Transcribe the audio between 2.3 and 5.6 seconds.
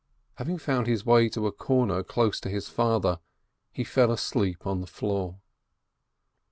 to his father, he fell asleep on the floor.